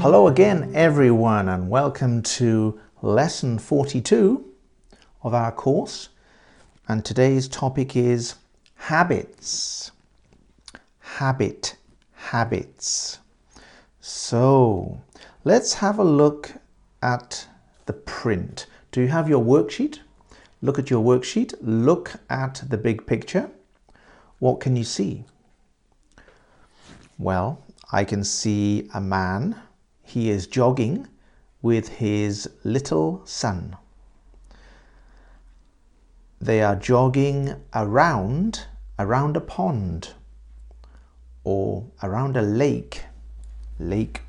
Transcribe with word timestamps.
Hello 0.00 0.28
again, 0.28 0.70
everyone, 0.76 1.48
and 1.48 1.68
welcome 1.68 2.22
to 2.22 2.78
lesson 3.02 3.58
42 3.58 4.44
of 5.24 5.34
our 5.34 5.50
course. 5.50 6.10
And 6.86 7.04
today's 7.04 7.48
topic 7.48 7.96
is 7.96 8.36
habits. 8.76 9.90
Habit, 11.00 11.76
habits. 12.12 13.18
So 14.00 15.00
let's 15.42 15.74
have 15.74 15.98
a 15.98 16.04
look 16.04 16.52
at 17.02 17.48
the 17.86 17.92
print. 17.92 18.66
Do 18.92 19.00
you 19.00 19.08
have 19.08 19.28
your 19.28 19.44
worksheet? 19.44 19.98
Look 20.62 20.78
at 20.78 20.90
your 20.90 21.04
worksheet. 21.04 21.54
Look 21.60 22.12
at 22.30 22.62
the 22.68 22.78
big 22.78 23.04
picture. 23.04 23.50
What 24.38 24.60
can 24.60 24.76
you 24.76 24.84
see? 24.84 25.24
Well, 27.18 27.64
I 27.90 28.04
can 28.04 28.22
see 28.22 28.88
a 28.94 29.00
man. 29.00 29.60
He 30.08 30.30
is 30.30 30.46
jogging 30.46 31.06
with 31.60 31.88
his 31.88 32.48
little 32.64 33.20
son. 33.26 33.76
They 36.40 36.62
are 36.62 36.76
jogging 36.76 37.54
around 37.74 38.64
around 38.98 39.36
a 39.36 39.42
pond 39.42 40.14
or 41.44 41.84
around 42.02 42.38
a 42.38 42.42
lake. 42.42 43.04
Lake 43.78 44.22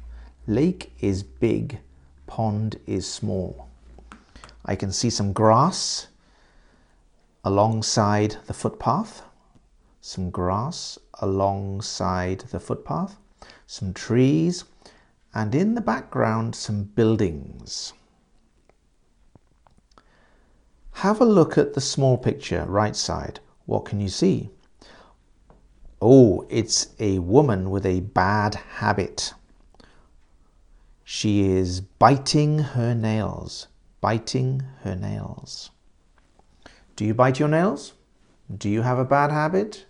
lake 0.48 0.92
is 1.00 1.24
big, 1.24 1.80
pond 2.28 2.78
is 2.86 3.08
small. 3.10 3.70
I 4.66 4.76
can 4.76 4.92
see 4.92 5.10
some 5.10 5.32
grass 5.32 6.08
alongside 7.46 8.36
the 8.48 8.54
footpath, 8.54 9.22
some 10.02 10.30
grass 10.30 11.00
alongside 11.22 12.42
the 12.52 12.60
footpath, 12.60 13.16
some 13.66 13.94
trees, 13.94 14.66
and 15.34 15.54
in 15.54 15.76
the 15.76 15.82
background, 15.82 16.56
some 16.56 16.84
buildings. 16.84 17.94
Have 20.94 21.22
a 21.22 21.26
look 21.26 21.58
at 21.58 21.74
the 21.74 21.82
small 21.82 22.18
picture, 22.18 22.66
right 22.68 22.96
side. 22.96 23.40
What 23.66 23.86
can 23.86 24.00
you 24.00 24.10
see? 24.10 24.50
Oh, 26.02 26.46
it's 26.50 26.88
a 27.00 27.20
woman 27.20 27.70
with 27.70 27.86
a 27.86 28.02
bad 28.02 28.56
habit. 28.56 29.34
She 31.04 31.50
is 31.50 31.82
biting 31.82 32.60
her 32.60 32.94
nails, 32.94 33.68
biting 34.02 34.64
her 34.84 34.96
nails. 34.96 35.72
Do 36.96 37.06
you 37.06 37.14
bite 37.14 37.40
your 37.40 37.50
nails? 37.50 37.94
Do 38.56 38.70
you 38.70 38.82
have 38.82 39.00
a 39.00 39.06
bad 39.06 39.32
habit? 39.32 39.86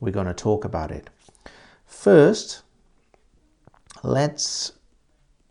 We're 0.00 0.12
going 0.12 0.26
to 0.26 0.34
talk 0.34 0.64
about 0.64 0.90
it. 0.90 1.08
First, 1.86 2.62
let's 4.02 4.72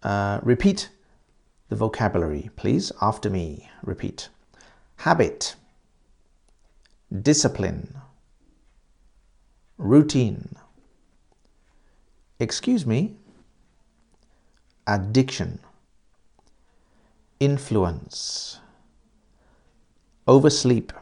uh, 0.03 0.39
repeat 0.43 0.89
the 1.69 1.75
vocabulary, 1.75 2.49
please, 2.55 2.91
after 3.01 3.29
me. 3.29 3.69
Repeat. 3.83 4.29
Habit, 4.97 5.55
discipline, 7.21 7.95
routine, 9.77 10.55
excuse 12.39 12.85
me, 12.85 13.16
addiction, 14.88 15.59
influence, 17.39 18.59
oversleep, 20.27 20.93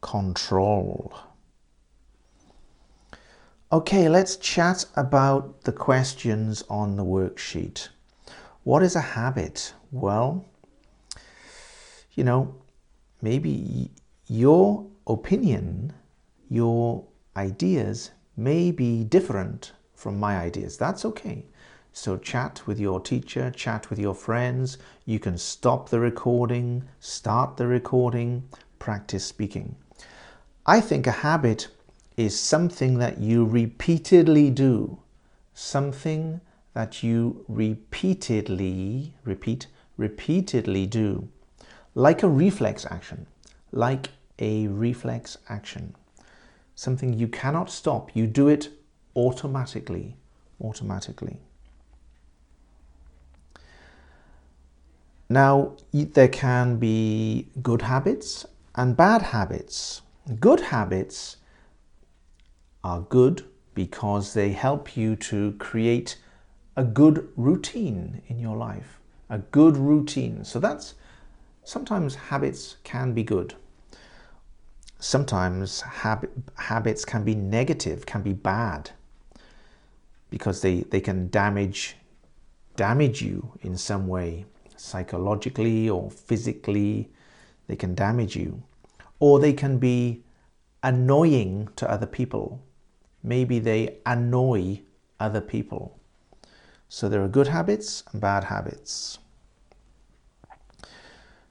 control. 0.00 1.12
Okay, 3.72 4.06
let's 4.06 4.36
chat 4.36 4.84
about 4.96 5.62
the 5.62 5.72
questions 5.72 6.62
on 6.68 6.96
the 6.96 7.04
worksheet. 7.06 7.88
What 8.64 8.82
is 8.82 8.94
a 8.94 9.00
habit? 9.00 9.72
Well, 9.90 10.44
you 12.12 12.22
know, 12.22 12.54
maybe 13.22 13.90
your 14.26 14.86
opinion, 15.06 15.94
your 16.50 17.06
ideas 17.34 18.10
may 18.36 18.72
be 18.72 19.04
different 19.04 19.72
from 19.94 20.20
my 20.20 20.36
ideas. 20.36 20.76
That's 20.76 21.06
okay. 21.06 21.46
So 21.94 22.18
chat 22.18 22.60
with 22.66 22.78
your 22.78 23.00
teacher, 23.00 23.50
chat 23.50 23.88
with 23.88 23.98
your 23.98 24.14
friends. 24.14 24.76
You 25.06 25.18
can 25.18 25.38
stop 25.38 25.88
the 25.88 25.98
recording, 25.98 26.86
start 27.00 27.56
the 27.56 27.68
recording, 27.68 28.50
practice 28.78 29.24
speaking. 29.24 29.76
I 30.66 30.82
think 30.82 31.06
a 31.06 31.10
habit 31.10 31.68
is 32.16 32.38
something 32.38 32.98
that 32.98 33.18
you 33.18 33.44
repeatedly 33.44 34.50
do, 34.50 34.98
something 35.54 36.40
that 36.74 37.02
you 37.02 37.44
repeatedly, 37.48 39.14
repeat, 39.24 39.66
repeatedly 39.96 40.86
do, 40.86 41.28
like 41.94 42.22
a 42.22 42.28
reflex 42.28 42.86
action, 42.90 43.26
like 43.72 44.10
a 44.38 44.66
reflex 44.68 45.38
action, 45.48 45.94
something 46.74 47.12
you 47.12 47.28
cannot 47.28 47.70
stop. 47.70 48.14
You 48.14 48.26
do 48.26 48.48
it 48.48 48.68
automatically, 49.14 50.16
automatically. 50.60 51.38
Now, 55.28 55.76
there 55.92 56.28
can 56.28 56.76
be 56.76 57.48
good 57.62 57.82
habits 57.82 58.44
and 58.74 58.96
bad 58.96 59.22
habits. 59.22 60.02
Good 60.38 60.60
habits 60.60 61.38
are 62.84 63.00
good 63.00 63.44
because 63.74 64.34
they 64.34 64.52
help 64.52 64.96
you 64.96 65.16
to 65.16 65.52
create 65.58 66.18
a 66.76 66.84
good 66.84 67.28
routine 67.36 68.22
in 68.28 68.38
your 68.38 68.56
life. 68.56 68.98
A 69.30 69.38
good 69.38 69.76
routine. 69.76 70.44
So 70.44 70.58
that's 70.58 70.94
sometimes 71.64 72.14
habits 72.14 72.76
can 72.84 73.14
be 73.14 73.22
good. 73.22 73.54
Sometimes 74.98 75.80
habit, 75.80 76.30
habits 76.56 77.04
can 77.04 77.24
be 77.24 77.34
negative, 77.34 78.06
can 78.06 78.22
be 78.22 78.32
bad 78.32 78.90
because 80.30 80.60
they, 80.62 80.80
they 80.80 81.00
can 81.00 81.28
damage 81.28 81.96
damage 82.76 83.20
you 83.20 83.52
in 83.60 83.76
some 83.76 84.06
way 84.08 84.46
psychologically 84.76 85.88
or 85.88 86.10
physically, 86.10 87.10
they 87.66 87.76
can 87.76 87.94
damage 87.94 88.36
you. 88.36 88.62
Or 89.20 89.38
they 89.38 89.52
can 89.52 89.78
be 89.78 90.24
annoying 90.82 91.68
to 91.76 91.88
other 91.90 92.06
people. 92.06 92.60
Maybe 93.22 93.58
they 93.58 93.98
annoy 94.04 94.82
other 95.20 95.40
people. 95.40 95.98
So 96.88 97.08
there 97.08 97.22
are 97.22 97.28
good 97.28 97.48
habits 97.48 98.04
and 98.12 98.20
bad 98.20 98.44
habits. 98.44 99.18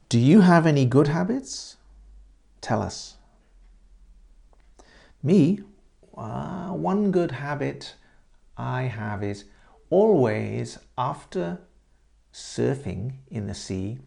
Do 0.10 0.20
you 0.20 0.42
have 0.42 0.68
any 0.68 0.86
good 0.86 1.08
habits? 1.08 1.78
Tell 2.60 2.82
us. 2.82 3.16
Me, 5.24 5.60
uh, 6.18 6.72
one 6.72 7.12
good 7.12 7.32
habit 7.32 7.96
I 8.58 8.84
have 8.84 9.24
is 9.24 9.46
always 9.90 10.78
after 10.98 11.60
surfing 12.34 13.14
in 13.30 13.48
the 13.48 13.54
sea, 13.54 14.00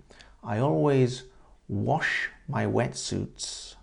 I 0.43 0.59
always 0.59 1.25
wash 1.69 2.29
my 2.49 2.67
wetsuits, 2.67 3.77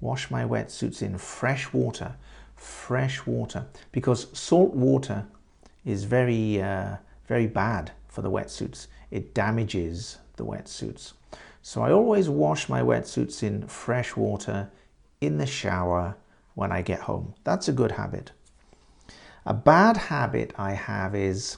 wash 0.00 0.30
my 0.30 0.44
wetsuits 0.44 1.02
in 1.02 1.18
fresh 1.18 1.72
water, 1.72 2.16
fresh 2.62 3.26
water, 3.26 3.66
because 3.90 4.26
salt 4.32 4.74
water 4.74 5.26
is 5.84 6.04
very, 6.04 6.62
uh, 6.62 6.96
very 7.26 7.46
bad 7.46 7.92
for 8.08 8.22
the 8.22 8.30
wetsuits. 8.30 8.86
It 9.10 9.34
damages 9.34 10.18
the 10.36 10.44
wetsuits. 10.44 11.12
So 11.62 11.82
I 11.82 11.92
always 11.92 12.28
wash 12.28 12.68
my 12.68 12.80
wetsuits 12.82 13.42
in 13.42 13.66
fresh 13.66 14.16
water 14.16 14.70
in 15.20 15.38
the 15.38 15.46
shower 15.46 16.16
when 16.54 16.72
I 16.72 16.82
get 16.82 17.00
home. 17.00 17.34
That's 17.44 17.68
a 17.68 17.72
good 17.72 17.92
habit. 17.92 18.32
A 19.46 19.54
bad 19.54 19.96
habit 19.96 20.52
I 20.56 20.72
have 20.72 21.14
is 21.14 21.56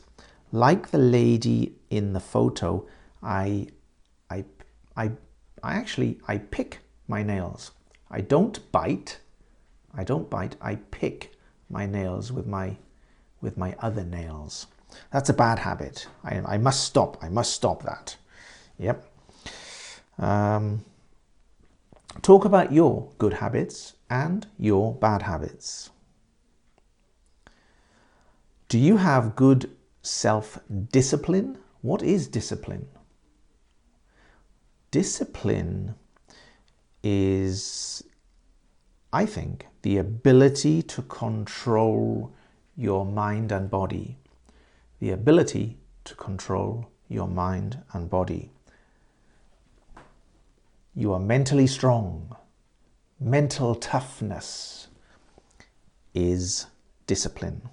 like 0.53 0.91
the 0.91 0.99
lady 0.99 1.75
in 1.91 2.13
the 2.13 2.21
photo, 2.21 2.87
I, 3.23 3.67
I, 4.31 4.45
I, 4.97 5.11
I 5.63 5.75
actually, 5.75 6.21
I 6.29 6.39
pick 6.39 6.79
my 7.09 7.23
nails. 7.23 7.73
I 8.11 8.21
don't 8.21 8.71
bite. 8.73 9.19
I 9.97 10.05
don't 10.05 10.29
bite. 10.31 10.57
I 10.61 10.77
pick 10.77 11.33
my 11.71 11.87
nails 11.87 12.33
with 12.33 12.47
my, 12.47 12.77
with 13.41 13.57
my 13.57 13.77
other 13.81 14.05
nails. 14.05 14.67
That's 15.11 15.29
a 15.29 15.35
bad 15.35 15.59
habit. 15.59 16.07
I, 16.23 16.41
I 16.41 16.59
must 16.59 16.85
stop. 16.85 17.19
I 17.23 17.29
must 17.29 17.53
stop 17.53 17.83
that. 17.83 18.17
Yep. 18.79 19.07
Um, 20.19 20.85
talk 22.23 22.45
about 22.45 22.73
your 22.73 23.11
good 23.19 23.35
habits 23.35 23.95
and 24.11 24.47
your 24.59 24.95
bad 24.95 25.23
habits. 25.23 25.91
Do 28.69 28.79
you 28.79 28.97
have 28.97 29.37
good 29.37 29.71
self 30.05 30.61
discipline. 30.93 31.59
What 31.81 32.03
is 32.03 32.29
discipline? 32.29 32.87
Discipline 34.91 35.97
is, 37.03 38.05
I 39.13 39.27
think, 39.27 39.67
the 39.85 39.99
ability 39.99 40.81
to 40.81 41.03
control 41.03 42.33
your 42.75 43.05
mind 43.05 43.53
and 43.53 43.69
body, 43.69 44.17
the 44.99 45.11
ability 45.11 45.77
to 46.05 46.15
control 46.15 46.89
your 47.07 47.29
mind 47.29 47.79
and 47.93 48.09
body. 48.09 48.51
You 50.95 51.13
are 51.13 51.21
mentally 51.21 51.67
strong. 51.67 52.35
Mental 53.21 53.75
toughness 53.75 54.89
is 56.15 56.65
discipline. 57.07 57.69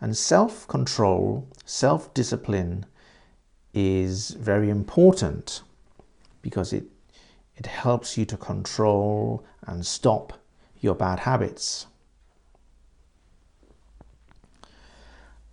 And 0.00 0.16
self 0.16 0.66
control, 0.66 1.46
self 1.64 2.12
discipline 2.14 2.84
is 3.72 4.30
very 4.30 4.70
important 4.70 5.62
because 6.42 6.72
it, 6.72 6.86
it 7.54 7.66
helps 7.66 8.18
you 8.18 8.24
to 8.24 8.36
control 8.36 9.44
and 9.68 9.86
stop 9.86 10.37
your 10.80 10.94
bad 10.94 11.20
habits. 11.20 11.86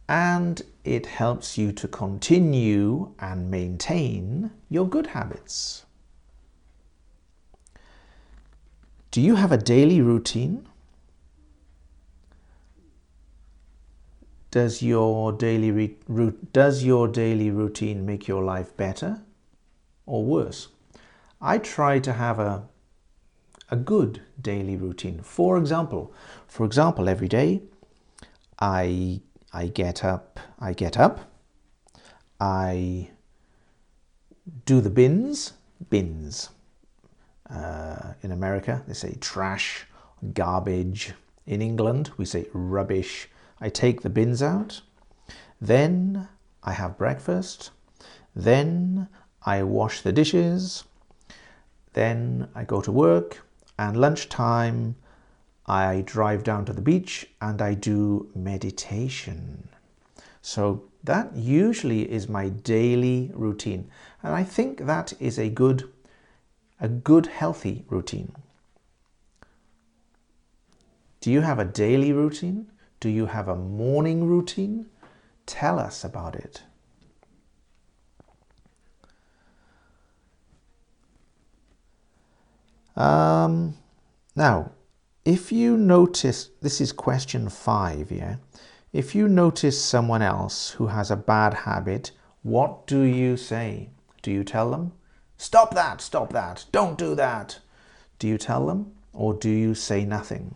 And 0.07 0.62
it 0.83 1.07
helps 1.07 1.57
you 1.57 1.72
to 1.74 1.88
continue 1.88 3.13
and 3.19 3.50
maintain 3.50 4.51
your 4.69 4.88
good 4.88 5.07
habits. 5.07 5.86
Do 9.10 9.22
you 9.22 9.36
have 9.36 9.51
a 9.51 9.57
daily 9.57 10.01
routine? 10.01 10.68
Does 14.51 14.81
your 14.81 15.31
daily 15.31 15.71
re- 15.71 16.33
does 16.54 16.83
your 16.83 17.07
daily 17.07 17.50
routine 17.50 18.06
make 18.06 18.28
your 18.28 18.44
life 18.44 18.75
better 18.78 19.21
or 20.06 20.24
worse? 20.24 20.68
I 21.42 21.57
try 21.57 22.00
to 22.00 22.13
have 22.13 22.39
a 22.39 22.63
a 23.69 23.75
good 23.75 24.21
daily 24.41 24.75
routine. 24.75 25.21
For 25.21 25.57
example, 25.57 26.13
for 26.47 26.65
example, 26.65 27.09
every 27.09 27.27
day 27.27 27.62
I 28.59 29.21
I 29.53 29.67
get 29.67 30.03
up, 30.03 30.39
I 30.59 30.73
get 30.73 30.97
up, 30.97 31.31
I 32.39 33.09
do 34.65 34.81
the 34.81 34.89
bins, 34.89 35.53
bins. 35.89 36.50
Uh, 37.50 38.13
in 38.21 38.31
America, 38.31 38.83
they 38.88 38.94
say 38.94 39.15
trash, 39.21 39.85
garbage. 40.33 41.13
In 41.45 41.61
England, 41.61 42.11
we 42.18 42.25
say 42.25 42.47
rubbish. 42.53 43.29
I 43.61 43.69
take 43.69 44.01
the 44.01 44.09
bins 44.09 44.41
out. 44.41 44.81
Then 45.61 46.27
I 46.63 46.73
have 46.73 46.97
breakfast. 46.97 47.71
Then 48.35 49.07
I 49.45 49.63
wash 49.63 50.01
the 50.01 50.11
dishes. 50.11 50.83
Then 51.94 52.50
I 52.56 52.63
go 52.63 52.81
to 52.81 52.91
work. 52.91 53.44
And 53.77 53.98
lunchtime, 53.98 54.95
I 55.66 56.04
drive 56.06 56.44
down 56.44 56.66
to 56.66 56.74
the 56.74 56.81
beach 56.81 57.27
and 57.42 57.62
I 57.62 57.74
do 57.74 58.30
meditation. 58.36 59.69
So 60.42 60.83
that 61.04 61.36
usually 61.36 62.10
is 62.12 62.30
my 62.30 62.50
daily 62.50 63.31
routine. 63.33 63.89
And 64.22 64.33
I 64.33 64.44
think 64.44 64.86
that 64.86 65.13
is 65.19 65.38
a 65.39 65.50
good 65.50 65.92
a 66.80 66.89
good, 66.89 67.27
healthy 67.27 67.86
routine. 67.88 68.33
Do 71.21 71.31
you 71.31 71.42
have 71.42 71.57
a 71.57 71.66
daily 71.66 72.12
routine? 72.12 72.69
Do 73.00 73.10
you 73.10 73.28
have 73.28 73.48
a 73.48 73.56
morning 73.56 74.28
routine? 74.28 74.88
Tell 75.45 75.80
us 75.80 76.04
about 76.04 76.36
it. 76.36 76.63
Um, 82.95 83.75
now, 84.36 84.71
if 85.24 85.51
you 85.51 85.75
notice, 85.77 86.51
this 86.62 86.80
is 86.80 86.92
question 86.92 87.50
five, 87.50 88.12
yeah? 88.12 88.38
If 88.94 89.13
you 89.13 89.27
notice 89.27 89.83
someone 89.83 90.21
else 90.21 90.71
who 90.71 90.88
has 90.88 91.12
a 91.12 91.18
bad 91.18 91.53
habit, 91.53 92.12
what 92.44 92.88
do 92.88 93.01
you 93.01 93.36
say? 93.36 93.89
Do 94.21 94.31
you 94.31 94.44
tell 94.44 94.71
them? 94.71 94.94
Stop 95.38 95.74
that, 95.75 96.00
stop 96.00 96.31
that, 96.31 96.65
don't 96.71 96.97
do 96.97 97.15
that. 97.15 97.59
Do 98.19 98.27
you 98.27 98.38
tell 98.38 98.68
them 98.68 98.94
or 99.12 99.33
do 99.33 99.50
you 99.50 99.75
say 99.75 100.06
nothing? 100.06 100.56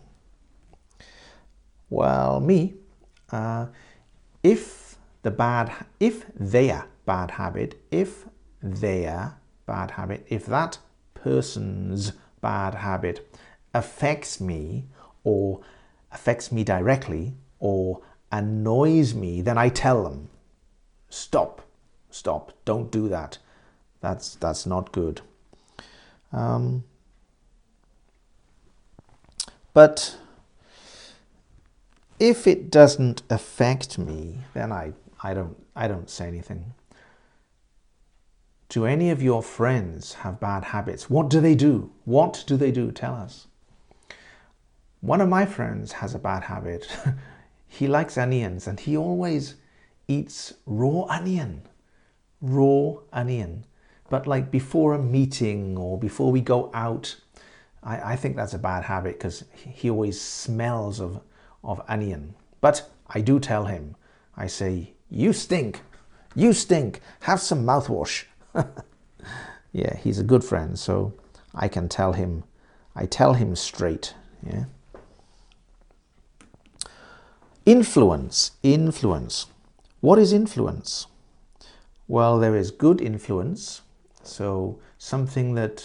Well, 1.90 2.40
me, 2.40 2.74
uh, 3.30 3.66
if 4.42 4.96
the 5.22 5.30
bad, 5.30 5.72
if 5.98 6.24
their 6.34 6.86
bad 7.04 7.32
habit, 7.32 7.82
if 7.90 8.26
their 8.62 9.36
bad 9.66 9.90
habit, 9.90 10.24
if 10.28 10.46
that 10.46 10.78
person's 11.14 12.12
bad 12.40 12.74
habit 12.76 13.36
affects 13.74 14.40
me 14.40 14.84
or 15.24 15.60
affects 16.12 16.50
me 16.50 16.64
directly 16.64 17.34
or 17.58 18.00
annoys 18.32 19.14
me, 19.14 19.42
then 19.42 19.58
I 19.58 19.68
tell 19.68 20.04
them, 20.04 20.28
stop, 21.08 21.62
stop, 22.10 22.52
don't 22.64 22.90
do 22.90 23.08
that. 23.08 23.38
That's 24.00 24.34
that's 24.36 24.64
not 24.66 24.92
good. 24.92 25.20
Um, 26.32 26.84
but 29.74 30.16
if 32.18 32.46
it 32.46 32.70
doesn't 32.70 33.22
affect 33.30 33.98
me, 33.98 34.38
then 34.54 34.72
I, 34.72 34.92
I 35.22 35.34
don't 35.34 35.56
I 35.76 35.88
don't 35.88 36.08
say 36.08 36.26
anything. 36.26 36.72
Do 38.70 38.86
any 38.86 39.10
of 39.10 39.20
your 39.20 39.42
friends 39.42 40.14
have 40.14 40.38
bad 40.38 40.62
habits? 40.62 41.10
What 41.10 41.28
do 41.28 41.40
they 41.40 41.56
do? 41.56 41.90
What 42.04 42.44
do 42.46 42.56
they 42.56 42.70
do? 42.70 42.92
Tell 42.92 43.14
us. 43.16 43.48
One 45.00 45.20
of 45.20 45.28
my 45.28 45.44
friends 45.44 45.90
has 45.90 46.14
a 46.14 46.20
bad 46.20 46.44
habit. 46.44 46.86
he 47.66 47.88
likes 47.88 48.16
onions 48.16 48.68
and 48.68 48.78
he 48.78 48.96
always 48.96 49.56
eats 50.06 50.54
raw 50.66 51.02
onion. 51.08 51.62
Raw 52.40 52.98
onion. 53.12 53.64
But 54.08 54.28
like 54.28 54.52
before 54.52 54.94
a 54.94 55.02
meeting 55.02 55.76
or 55.76 55.98
before 55.98 56.30
we 56.30 56.40
go 56.40 56.70
out, 56.72 57.16
I, 57.82 58.12
I 58.12 58.16
think 58.16 58.36
that's 58.36 58.54
a 58.54 58.58
bad 58.58 58.84
habit 58.84 59.18
because 59.18 59.46
he 59.52 59.90
always 59.90 60.20
smells 60.20 61.00
of, 61.00 61.20
of 61.64 61.82
onion. 61.88 62.36
But 62.60 62.88
I 63.08 63.20
do 63.20 63.40
tell 63.40 63.64
him, 63.64 63.96
I 64.36 64.46
say, 64.46 64.92
you 65.08 65.32
stink, 65.32 65.80
you 66.36 66.52
stink, 66.52 67.00
have 67.22 67.40
some 67.40 67.64
mouthwash. 67.66 68.26
yeah, 69.72 69.96
he's 69.96 70.18
a 70.18 70.24
good 70.24 70.44
friend, 70.44 70.78
so 70.78 71.14
I 71.54 71.68
can 71.68 71.88
tell 71.88 72.12
him, 72.12 72.44
I 72.94 73.06
tell 73.06 73.34
him 73.34 73.54
straight, 73.56 74.14
yeah. 74.44 74.64
Influence, 77.66 78.52
influence. 78.62 79.46
What 80.00 80.18
is 80.18 80.32
influence? 80.32 81.06
Well, 82.08 82.38
there 82.38 82.56
is 82.56 82.70
good 82.70 83.00
influence, 83.00 83.82
so 84.22 84.80
something 84.98 85.54
that 85.54 85.84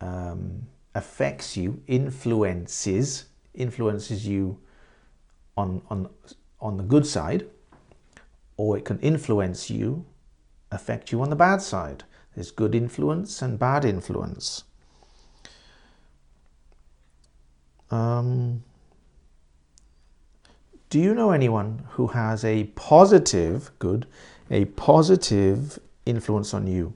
um, 0.00 0.66
affects 0.94 1.56
you, 1.56 1.82
influences, 1.86 3.26
influences 3.54 4.26
you 4.26 4.58
on, 5.56 5.82
on, 5.88 6.08
on 6.60 6.76
the 6.76 6.82
good 6.82 7.06
side, 7.06 7.46
or 8.56 8.76
it 8.76 8.84
can 8.84 8.98
influence 9.00 9.70
you, 9.70 10.04
affect 10.70 11.12
you 11.12 11.22
on 11.22 11.30
the 11.30 11.36
bad 11.36 11.62
side. 11.62 12.04
There's 12.34 12.50
good 12.50 12.74
influence 12.74 13.42
and 13.42 13.58
bad 13.58 13.84
influence. 13.84 14.64
Um, 17.90 18.62
do 20.90 21.00
you 21.00 21.14
know 21.14 21.32
anyone 21.32 21.84
who 21.90 22.08
has 22.08 22.44
a 22.44 22.64
positive, 22.76 23.72
good, 23.78 24.06
a 24.50 24.66
positive 24.66 25.78
influence 26.06 26.54
on 26.54 26.66
you? 26.66 26.94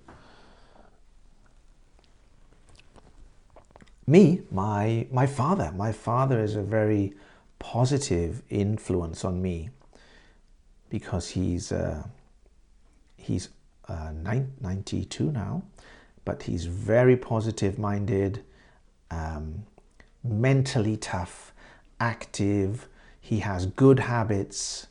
me, 4.06 4.42
my, 4.50 5.06
my 5.10 5.26
father. 5.26 5.72
My 5.74 5.92
father 5.92 6.40
is 6.40 6.56
a 6.56 6.62
very 6.62 7.14
positive 7.58 8.42
influence 8.50 9.24
on 9.24 9.40
me 9.40 9.70
because 10.90 11.30
he's, 11.30 11.72
uh, 11.72 12.06
he's 13.16 13.48
uh, 13.88 14.12
92 14.60 15.30
now, 15.30 15.62
but 16.24 16.44
he's 16.44 16.66
very 16.66 17.16
positive 17.16 17.78
minded, 17.78 18.44
um, 19.10 19.64
mentally 20.22 20.96
tough, 20.96 21.52
active. 22.00 22.88
He 23.20 23.40
has 23.40 23.66
good 23.66 24.00
habits, 24.00 24.86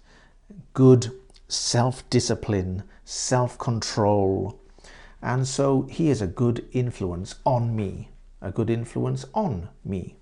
good 0.73 1.11
self 1.47 2.07
discipline, 2.09 2.83
self 3.05 3.57
control. 3.57 4.59
And 5.21 5.47
so 5.47 5.83
he 5.83 6.09
is 6.09 6.21
a 6.21 6.27
good 6.27 6.65
influence 6.73 7.35
on 7.45 7.75
me 7.75 8.09
a 8.43 8.51
good 8.51 8.69
influence 8.69 9.25
on 9.33 9.69
me. 9.85 10.15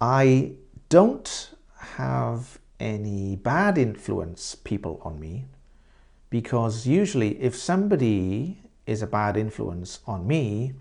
I 0.00 0.52
don't 0.88 1.50
have 1.76 2.58
any 2.80 3.36
bad 3.36 3.78
influence 3.78 4.56
people 4.56 5.00
on 5.04 5.20
me 5.20 5.44
because 6.32 6.86
usually 6.86 7.38
if 7.42 7.54
somebody 7.54 8.56
is 8.86 9.02
a 9.02 9.06
bad 9.06 9.36
influence 9.36 10.00
on 10.06 10.26
me, 10.26 10.72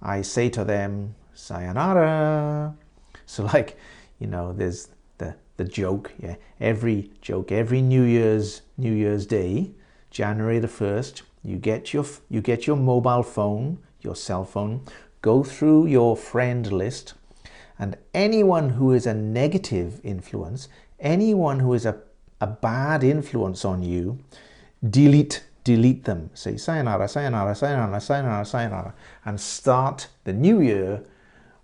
I 0.00 0.22
say 0.22 0.48
to 0.50 0.64
them, 0.64 1.16
sayonara. 1.34 2.74
So 3.26 3.44
like, 3.44 3.78
you 4.18 4.26
know, 4.26 4.52
there's 4.52 4.88
the, 5.18 5.34
the 5.56 5.64
joke, 5.64 6.12
yeah, 6.18 6.36
every 6.60 7.10
joke, 7.22 7.50
every 7.50 7.80
New 7.80 8.02
Year's 8.02 8.62
New 8.76 8.92
Year's 8.92 9.26
Day, 9.26 9.70
January 10.10 10.58
the 10.58 10.68
1st, 10.68 11.22
you 11.42 11.56
get 11.56 11.94
your 11.94 12.04
you 12.28 12.40
get 12.40 12.66
your 12.66 12.76
mobile 12.76 13.22
phone, 13.22 13.78
your 14.00 14.14
cell 14.14 14.44
phone, 14.44 14.82
go 15.22 15.42
through 15.42 15.86
your 15.86 16.16
friend 16.16 16.70
list, 16.70 17.14
and 17.78 17.96
anyone 18.12 18.70
who 18.70 18.92
is 18.92 19.06
a 19.06 19.14
negative 19.14 20.00
influence, 20.04 20.68
anyone 21.00 21.60
who 21.60 21.72
is 21.72 21.86
a, 21.86 21.96
a 22.40 22.46
bad 22.46 23.02
influence 23.02 23.64
on 23.64 23.82
you, 23.82 24.18
delete 24.88 25.44
delete 25.64 26.04
them. 26.04 26.30
Say 26.34 26.56
sayonara, 26.56 27.08
sayonara, 27.08 27.54
sayonara, 27.54 28.00
sayonara, 28.00 28.44
sayonara, 28.44 28.94
and 29.24 29.40
start 29.40 30.08
the 30.24 30.32
new 30.32 30.60
year 30.60 31.02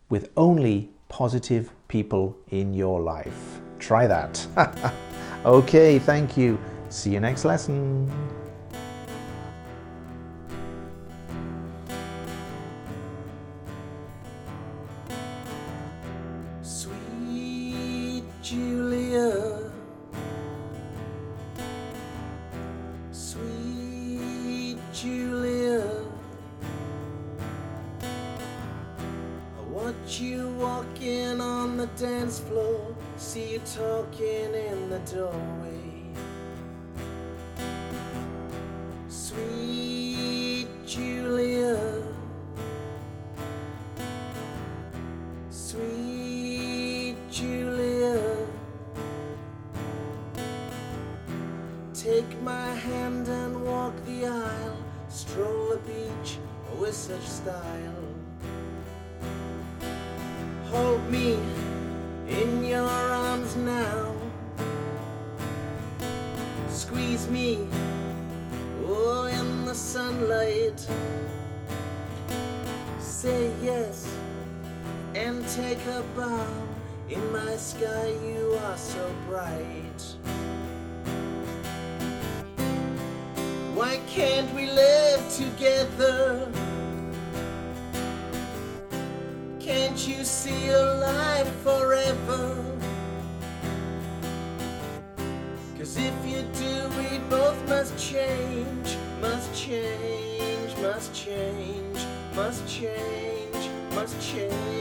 with 0.09 0.31
only 0.37 0.91
positive 1.09 1.71
people 1.89 2.37
in 2.51 2.75
your 2.75 3.01
life. 3.01 3.61
Try 3.79 4.07
that. 4.07 4.47
okay, 5.45 5.99
thank 5.99 6.37
you. 6.37 6.59
See 6.91 7.11
you 7.11 7.21
next 7.21 7.45
lesson. 7.45 8.38
I 30.09 30.11
watch 30.11 30.21
you 30.21 30.49
walking 30.59 31.39
on 31.39 31.77
the 31.77 31.87
dance 31.89 32.41
floor, 32.41 32.97
see 33.19 33.53
you 33.53 33.59
talking 33.59 34.55
in 34.55 34.89
the 34.89 35.01
doorway. 35.01 36.15
Sweet 39.07 40.67
Julia. 40.87 42.03
Sweet 45.51 47.17
Julia, 47.31 48.47
take 51.93 52.41
my 52.41 52.73
hand 52.73 53.29
and 53.29 53.63
walk 53.63 53.93
the 54.07 54.25
aisle, 54.25 54.79
stroll 55.11 55.69
the 55.69 55.77
beach 55.79 56.39
with 56.79 56.95
such 56.95 57.27
style. 57.29 58.18
Me 61.11 61.39
in 62.29 62.65
your 62.65 62.87
arms 62.87 63.57
now, 63.57 64.15
squeeze 66.69 67.27
me, 67.29 67.67
oh, 68.85 69.25
in 69.25 69.65
the 69.65 69.75
sunlight. 69.75 70.87
Say 73.01 73.51
yes 73.63 74.07
and 75.15 75.49
take 75.49 75.85
a 75.87 76.03
bow. 76.15 76.47
In 77.09 77.33
my 77.33 77.57
sky, 77.57 78.15
you 78.23 78.59
are 78.65 78.77
so 78.77 79.11
bright. 79.27 80.03
Why 83.75 83.99
can't 84.09 84.55
we 84.55 84.67
live 84.67 85.23
together? 85.35 86.53
You 90.19 90.25
see 90.25 90.67
your 90.67 90.95
life 90.95 91.49
forever? 91.63 92.57
Cause 95.79 95.97
if 95.97 96.15
you 96.27 96.43
do, 96.59 96.89
we 96.99 97.19
both 97.31 97.57
must 97.69 97.97
change, 97.97 98.97
must 99.21 99.55
change, 99.55 100.77
must 100.79 101.15
change, 101.15 101.99
must 102.35 102.67
change, 102.67 103.71
must 103.95 104.21
change. 104.21 104.78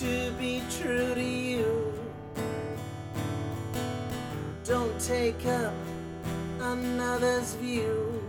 To 0.00 0.30
be 0.32 0.62
true 0.78 1.14
to 1.14 1.24
you. 1.24 1.94
Don't 4.62 5.00
take 5.00 5.46
up 5.46 5.72
another's 6.60 7.54
view. 7.54 8.22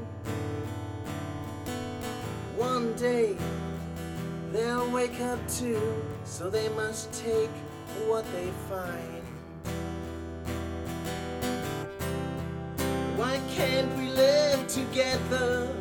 One 2.55 2.93
day 2.93 3.35
they'll 4.53 4.89
wake 4.91 5.19
up 5.19 5.39
too, 5.49 6.01
so 6.23 6.49
they 6.49 6.69
must 6.69 7.11
take 7.11 7.51
what 8.07 8.23
they 8.31 8.49
find. 8.69 9.23
Why 13.17 13.41
can't 13.57 13.93
we 13.97 14.07
live 14.11 14.67
together? 14.67 15.76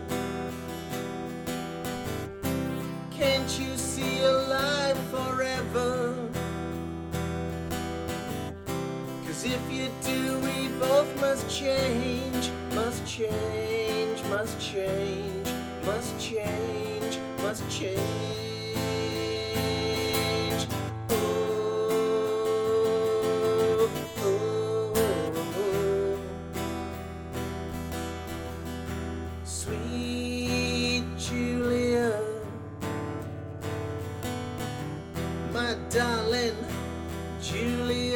You 9.77 9.91
do, 10.03 10.39
we 10.41 10.69
both 10.79 11.21
must 11.21 11.49
change, 11.51 12.51
must 12.75 13.07
change, 13.07 14.23
must 14.25 14.59
change, 14.61 15.49
must 15.85 16.19
change, 16.19 17.19
must 17.43 17.69
change. 17.71 17.99
Oh, 21.11 21.91
oh, 24.23 24.95
oh. 25.45 26.19
Sweet 29.45 31.05
Julia, 31.19 32.19
my 35.53 35.77
darling 35.91 36.57
Julia. 37.43 38.16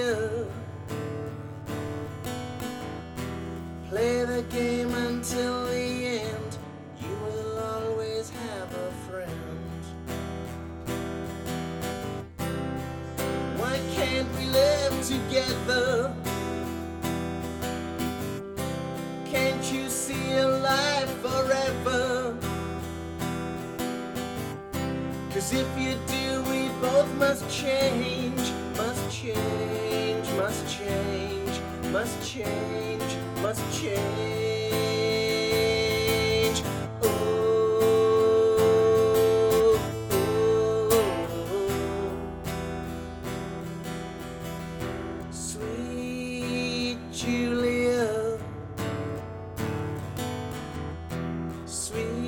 Cause 25.41 25.55
if 25.55 25.79
you 25.79 25.97
do, 26.07 26.43
we 26.51 26.69
both 26.83 27.11
must 27.15 27.49
change, 27.49 28.53
must 28.77 29.11
change, 29.11 30.29
must 30.37 30.69
change, 30.69 31.61
must 31.91 32.31
change, 32.31 33.17
must 33.41 33.63
change. 33.81 34.21
Sweet 45.31 46.99
Julia, 47.11 48.39
sweet. 51.65 52.20